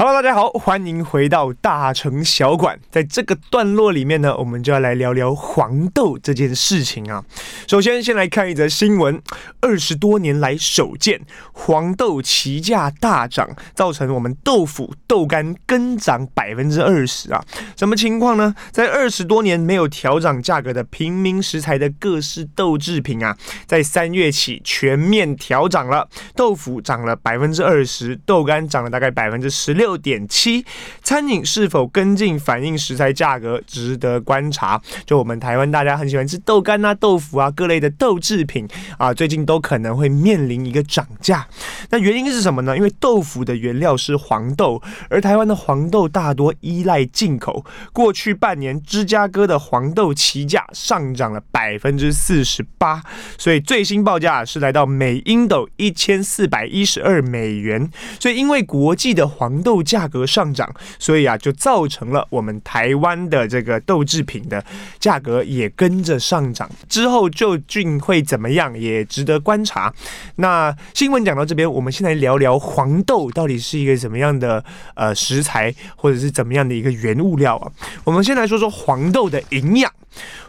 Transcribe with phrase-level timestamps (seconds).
[0.00, 2.78] Hello，大家好，欢迎回到大城小馆。
[2.88, 7.24] 在这个段落里面呢，我们就要来聊聊黄豆这件事情啊。
[7.66, 9.20] 首先，先来看一则新闻：
[9.60, 11.20] 二十多年来首见
[11.52, 17.44] 黄豆期价大涨，造成我们豆腐、豆干跟涨百分之二十啊。
[17.76, 18.54] 什么情况呢？
[18.70, 23.36] 在二十多年没有调涨价格的平民食材的各式豆制品啊，
[23.66, 26.08] 在三月起全面调涨了。
[26.36, 29.87] 豆腐涨了百分之二十，豆干涨了大概百分之十六。
[29.88, 30.62] 六点七，
[31.02, 34.78] 餐饮是否跟进反映食材价格，值得观察。
[35.06, 41.46] 就我们台湾，大家很喜欢吃豆干啊、豆腐啊各类的豆制品啊，最近都可能会面临一个涨价。
[41.88, 42.76] 那原因是什么呢？
[42.76, 47.64] 因为豆腐的原料是黄豆，而台湾的黄豆大多依赖进口。
[47.94, 53.02] 过去半年，芝加哥的黄豆期价上涨了百分之四十八，
[53.38, 57.90] 所以最新报价是来到每英斗一千四百一十二美元。
[58.20, 64.64] 所以因为国际的黄豆价格上涨，所以啊，就造成了我们台湾的这个豆制品的
[64.98, 66.68] 价格也跟着上涨。
[66.88, 69.92] 之后究竟会怎么样，也值得观察。
[70.36, 77.70] 那新闻讲到这边，我们先来聊聊黄豆到底是一个怎么样的呃食材，或者是怎么样的一个原物料啊？
[78.04, 79.92] 我们先来说说黄豆的营养。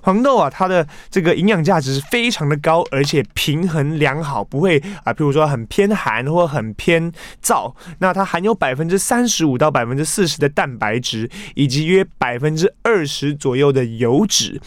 [0.02, 7.12] 黄豆啊，它的这个营养价值是非常的高，而且平衡良好，不会啊，譬如说很偏寒或很偏
[7.44, 7.74] 燥。
[8.00, 14.60] 那它含有百分之三十五到百分之四十的蛋白质，以及约百分之二十左右的油脂。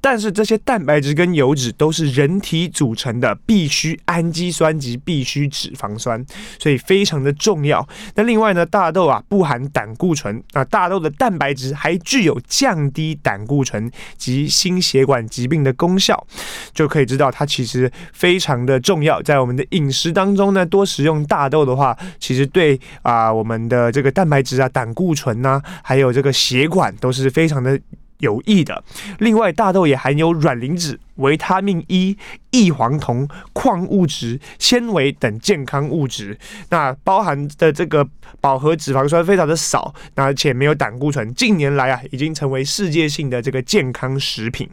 [0.00, 6.24] 但是这些蛋白质跟油脂都是人体组成的必需氨基酸及必需脂肪酸，
[6.58, 7.86] 所以非常的重要。
[8.14, 16.26] 那另外呢，大豆啊不含胆固醇，啊大豆的蛋白质还具有降低胆固醇及心血管疾病的功效，
[16.72, 19.20] 就可以知道它其实非常的重要。
[19.22, 27.78] 在我们的饮食当中呢，多食用大豆的话，其实对啊、我们的这个蛋白质啊、胆固醇呐、还有这个血管都是非常的
[28.20, 28.82] 有益的。
[29.18, 30.98] 另外，大豆也含有软磷脂。
[31.16, 32.16] 维他命 E、
[32.50, 36.38] 异黄酮、矿物质、纤维等健康物质，
[36.70, 38.06] 那包含的这个
[38.40, 41.32] 饱和脂肪酸非常的少，那而且没有胆固醇。
[41.34, 44.68] 近年来啊，已经成为世界性的这个健康食品。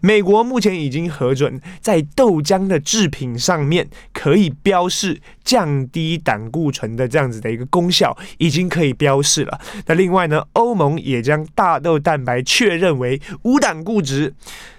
[0.00, 9.60] 美国目前已经核准在豆浆的制品上面可以标示降低胆固醇的这样子的一个功效，已经可以标示了。
[9.86, 14.32] 那另外呢，欧盟也将大豆蛋白确认为无胆固醇、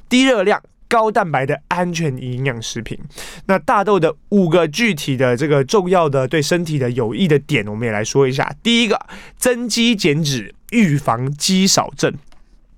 [0.10, 0.62] 低热量。
[0.92, 3.00] 高蛋白的安全营养食品，
[3.46, 8.54] 那大豆的五个具体的这个重要的对身体的有益的点，我们也来说一下。
[8.62, 9.00] 第一个，
[9.38, 12.14] 增肌减脂，预防肌少症。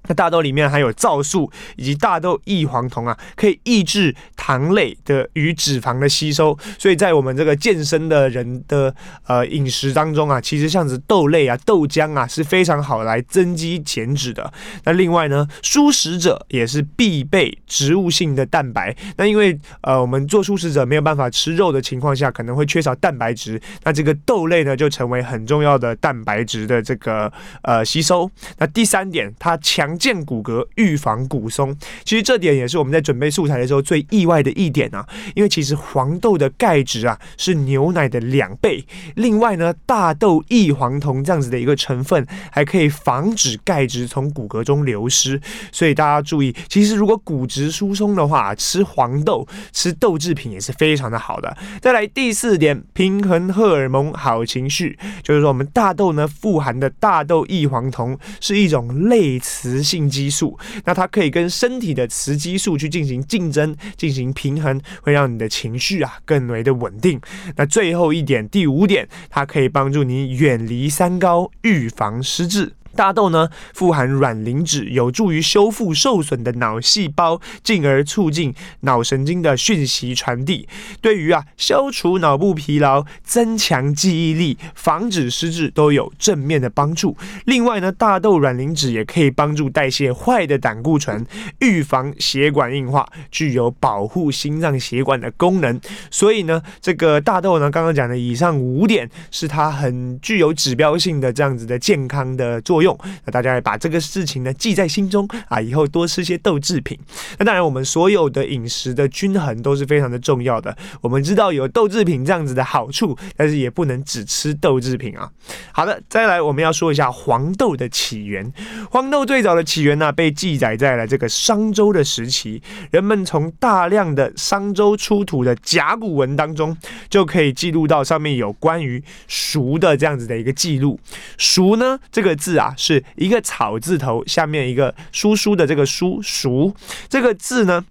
[0.08, 8.94] 那大豆里面含有皂素以及大豆异黄酮啊，可以抑制糖类的与脂肪的吸收，所以在我们这个健身的人的
[9.28, 14.52] 呃饮食当中啊，其实像是豆类啊、豆浆啊是非常好来增肌减脂的。
[14.84, 18.94] 那另外呢，蔬食者也是必备植物性的蛋白。
[19.16, 27.32] 那因为呃我们做蔬食者没有办法吃肉的情况下，可能会缺少蛋白质，那这个豆类呢就成为很重要的蛋白质的这个
[27.62, 28.30] 呃吸收。
[28.58, 29.93] 那第三点，它强。
[29.98, 31.76] 健骨骼，预防骨松。
[32.04, 38.84] 其实这点也是我们在准备素材的时候最意外的一点啊，因为其实黄豆的钙质啊是牛奶的两倍。
[39.16, 45.40] 另外呢，大豆异黄酮这样子的一个成分，还可以防止钙质从骨骼中流失。
[45.72, 51.56] 所以大家注意，其实如果骨质疏松的话，吃黄豆、吃豆制品也是非常的好的。
[51.82, 67.20] 再来第四点，平衡荷尔蒙，好情绪，就是说我们大豆呢富含的大豆异黄酮是一种类雌性激素，那它可以跟身体的雌激素去进行竞争、进行平衡，会让你的情绪啊更为的稳定。
[67.58, 72.74] 那最后一点，第五点，它可以帮助你远离三高，预防失智。
[72.96, 80.68] 大豆呢，富含卵磷脂，有助于修复受损的脑细胞，进而促进脑神经的讯息传递。
[81.02, 87.18] 对于啊，消除脑部疲劳、增强记忆力、防止失智都有正面的帮助。
[87.46, 91.26] 另外呢，大豆卵磷脂也可以帮助代谢坏的胆固醇，
[91.60, 95.80] 预防血管硬化，具有保护心脏血管的功能。
[96.12, 102.83] 所以呢，这个大豆呢，刚刚讲的以上五点是它很具有指标性的这样子的健康的作用。
[102.84, 102.96] 用。
[103.26, 106.96] 那大家也把这个事情呢记在心中啊，以后多吃些豆制品。
[107.40, 110.78] 那当然，我们所有的饮食的均衡都是非常的重要的。
[111.02, 115.28] 我们知道有豆制品这样子的好处，但是也不能只吃豆制品啊。
[115.72, 118.54] 好的，再来我们要说一下黄豆的起源。
[118.92, 122.62] 黄豆最早的起源呢，被记载在了这个商周的时期。
[122.92, 126.78] 人们从大量的商周出土的甲骨文当中，
[127.10, 131.00] 就可以记录到上面有关于“熟”的这样子的一个记录。
[131.38, 136.76] “熟”呢，这个字啊，是一个草字头下面一个叔叔的这个“叔”，熟
[137.10, 137.86] 这个字呢。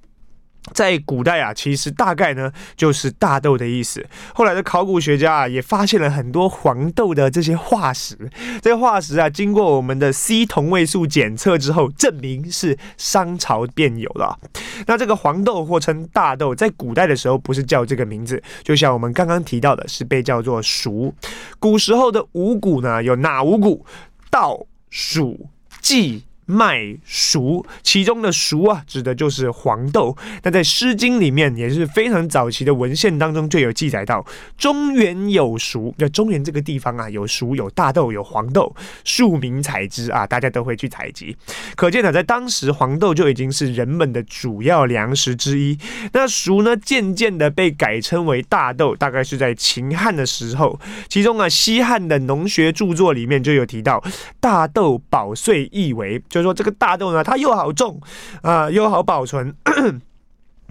[0.73, 4.07] 在古代啊，其实大概呢就是大豆的意思。
[4.33, 8.17] 后来的考古学家啊，也发现了很多黄豆的这些化石。
[8.63, 14.39] 这些化石啊，经过我们的 C 同位素检测之后，证明是商朝便有的。
[14.87, 21.13] 那这个黄豆或称大豆，在古代的时候不是叫这个名字，就像我们刚刚提到的，是被叫做黍。
[21.59, 23.85] 古时候的五谷呢，有哪五谷？
[24.31, 25.49] 稻、蜀
[25.81, 26.23] 记。
[26.53, 30.15] 麦熟，其中的熟啊，指的就是黄豆。
[30.43, 34.25] 那在《诗经》里面也是非常早期的文献当中就有记载到，
[34.59, 41.35] 中原有熟，在中原这个地方啊，有熟，有大豆，有黄豆，庶民采之啊，大家都会去采集。
[41.75, 45.79] 可见呢，在当时黄豆就已经是人们的主要粮食之一。
[46.13, 50.79] 那熟呢，渐渐的被改称为大豆，大概是在秦汉的时候。
[51.09, 54.03] 其中啊，西汉的农学著作里面就有提到，
[54.39, 58.01] 大豆保岁易为，就 说这个大豆呢，它又好种
[58.43, 59.55] 啊，呃，又好保存。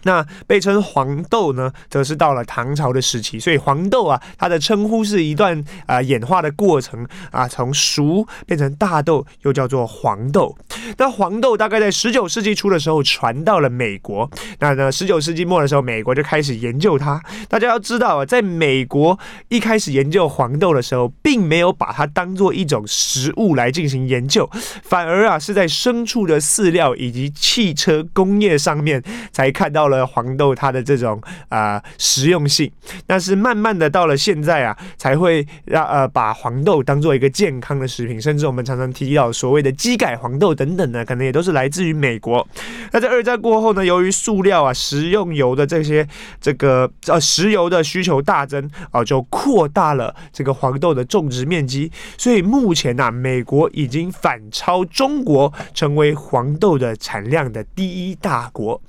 [0.03, 10.55] 那被称黄豆呢，则是到了唐朝的时期，所以黄豆啊，它的称呼是一段啊、演化的过程啊，从熟变成大豆，又叫做黄豆。
[10.97, 17.21] 那黄豆大概在十九世纪初的时候传到了美国，那呢十九世纪末的时候，美国就开始研究它。
[17.47, 19.17] 大家要知道啊，在美国
[19.49, 24.49] 一开始研究黄豆的时候，并没有把它当做一种食物来进行研究，
[24.83, 29.01] 反而啊是在牲畜的饲料以及汽车工业上面
[29.31, 32.71] 才看到了了黄豆它的这种啊、实用性，
[33.05, 42.47] 但是慢慢的到了现在啊，才会让呃把黄豆当做一个健康的食品，甚至我们常常提到所谓的机改黄豆等等呢，可能也都是来自于美国。
[42.91, 46.07] 那在二战过后呢，由于塑料啊、食用油的这些
[46.39, 58.81] 这个呃石油的需求大增啊、就扩大了这个黄豆的种植面积，所以目前呢、美国已经反超中国，成为黄豆的产量的第一大国。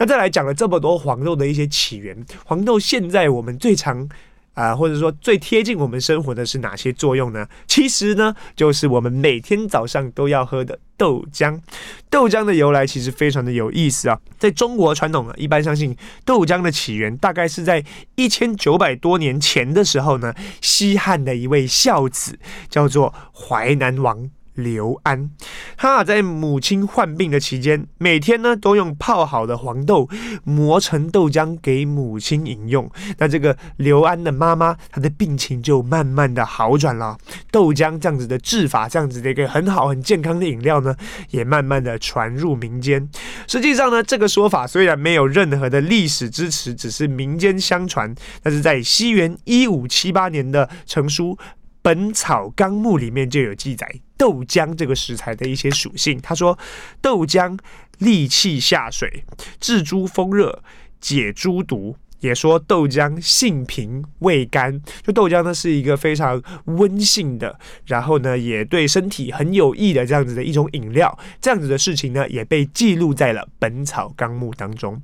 [0.00, 4.08] 那再来讲讲了这么多黄豆的一些起源，黄豆现在我们最常
[4.54, 7.44] 啊、或者说最贴近我们生活的是哪些作用呢？
[7.66, 11.60] 其实呢，就是我们每天早上都要喝的豆浆。
[12.08, 22.38] 豆浆的由来其实非常的有意思啊，在中国传统呢，一般相信豆浆的起源大概是在一千九百多年前的时候呢，西汉的一位孝子
[22.68, 24.30] 叫做淮南王。
[24.58, 25.30] 刘安，
[25.76, 30.08] 他在母亲患病的期间，每天呢都用泡好的黄豆
[30.42, 32.90] 磨成豆浆给母亲饮用。
[33.18, 37.16] 那这个刘安的妈妈，她的病情就慢慢的好转了。
[37.52, 40.94] 豆浆这样子的制法，这样子的一个很好很健康的饮料呢，
[41.30, 43.08] 也慢慢的传入民间。
[43.46, 48.12] 实际上呢，这个说法虽然没有任何的历史支持，只是民间相传，
[48.42, 51.36] 但是在西元一五七八年的成书
[51.80, 53.88] 《本草纲目》里面就有记载。
[54.18, 56.58] 豆浆这个食材的一些属性，他说
[57.00, 57.58] 豆浆
[57.98, 59.24] 利气下水，
[59.58, 60.62] 治诸风热，
[61.00, 61.96] 解诸毒。
[62.20, 71.16] 也说豆浆性平味甘，就豆浆呢是一个非常温性的，然后呢也对身体很有益的这样子的一种饮料。
[71.40, 75.00] 这样子的事情呢也被记录在了《本草纲目》当中。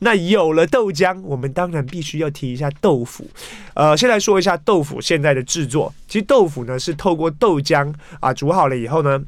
[0.00, 3.28] 那有了豆浆，我们当然必须要提一下豆腐。
[3.74, 5.94] 呃，先来说一下豆腐现在的制作。
[6.08, 9.22] 其实豆腐呢是透过豆浆啊煮好了以后呢。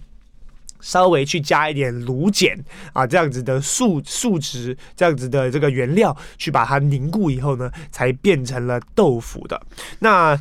[0.81, 2.57] 稍微去加一点卤碱
[2.93, 9.61] 啊，这样子的素素质，这样子的这个原料，去把它凝固以后呢，才变成了豆腐的。
[10.01, 10.41] 那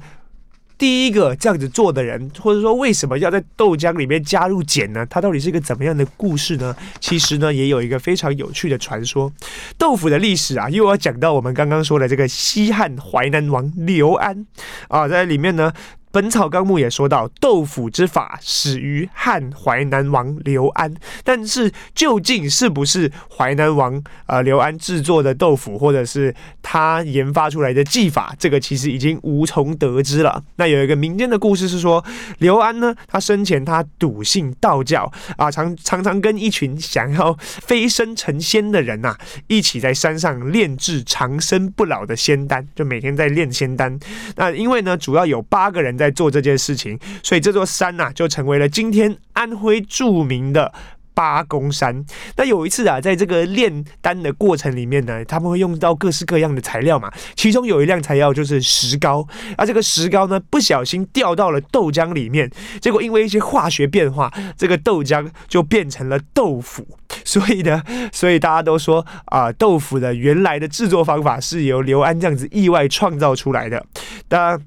[0.77, 5.03] 第一个这样子做的人，或者说为什么要在豆浆里面加入碱呢？
[5.10, 6.75] 它到底是一个怎么样的故事呢？
[7.00, 9.34] 其实呢，也有一个非常有趣的传说。
[9.75, 14.46] 豆腐的历史啊，又要讲到我们刚刚说的这个西汉淮南王刘安
[14.88, 15.74] 啊，在里面呢。
[16.17, 20.91] 《本草纲目》也说到，豆腐之法始于汉淮南王刘安，
[21.24, 26.33] 但是究竟是不是淮南王呃刘安制作的豆腐，或者是
[26.63, 30.43] 他研发出来的技法，这个其实已经无从得知了。
[30.55, 32.03] 那有一个民间的故事是说，
[32.39, 44.00] 刘安呢，他生前他笃信道教啊，常常常跟一群想要飞升成仙的人呐、一起在山上炼制长生不老的仙丹，就每天在炼仙丹。
[44.36, 46.06] 那因为呢，主要有八个人在。
[46.07, 50.73] 在做这件事情，所以这座山呐、就成为了今天安徽著名的。
[51.17, 52.05] 八公山。
[52.35, 57.11] 那有一次啊，在这个炼丹的过程里面呢，他们会用到各式各样的材料嘛。
[57.35, 62.47] 其中有一样材料就是石膏，而这个石膏呢，不小心掉到了豆浆里面，
[62.79, 66.87] 结果因为一些化学变化，这个豆浆就变成了豆腐。
[67.25, 67.81] 所以呢，
[68.13, 73.83] 所以大家都说啊、豆腐的原来的制作方法是由刘安这样子意外创造出来的。
[74.27, 74.61] 当然。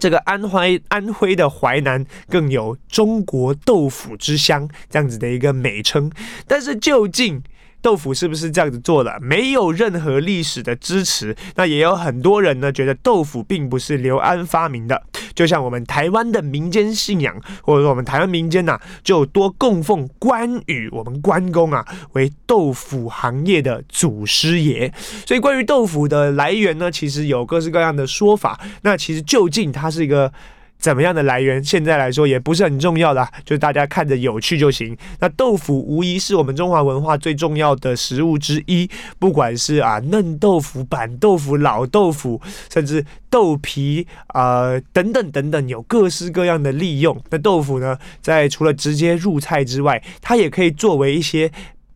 [0.00, 6.10] 这个安徽安徽的淮南更有中国豆腐之乡这样子的一个美称，
[6.48, 7.42] 但是究竟
[7.82, 9.18] 豆腐是不是这样子做的？
[9.20, 11.36] 没有任何历史的支持。
[11.54, 15.02] 那也有很多人呢觉得豆腐并不是刘安发明的。
[15.34, 24.92] 就像我们台湾的民间信仰，或者说我们台湾民间呐、就多供奉关羽，我们关公啊为豆腐行业的祖师爷。
[25.26, 28.60] 所以关于豆腐的来源呢，其实有各式各样的说法。
[28.82, 30.32] 那其实究竟它是一个。
[30.80, 34.96] 怎么样的来源，现在来说也不是很重要的，就大家看着有趣就行。
[35.20, 42.40] 那豆腐无疑是我们中华文化最重要的食物之一，不管是啊嫩豆腐、板豆腐、老豆腐，
[42.72, 47.22] 甚至豆皮啊、等等等等，有各式各样的利用。
[47.28, 51.52] 那豆腐呢，在除了直接入菜之外，它也可以作为一些。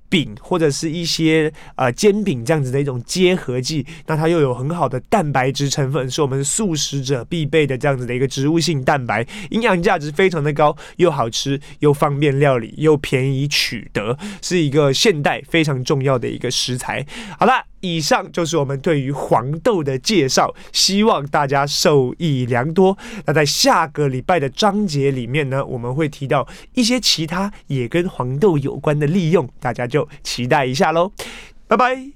[0.08, 17.04] 饼或者是一些呃煎饼这样子的一种结合剂，那它又有很好的蛋白质成分，是我们素食者必备的这样子的一个植物性蛋白，营养价值非常的高，又好吃又方便料理又便宜取得，是一个现代非常重要的一个食材。
[17.38, 17.73] 好了。
[17.84, 22.96] 以上就是我们对于黄豆的介绍，希望大家受益良多。
[23.26, 31.12] 那在下个礼拜的章节里面呢，我们会提到一些其他也跟黄豆有关的利用，大家就期待一下喽。
[31.68, 32.12] 拜拜。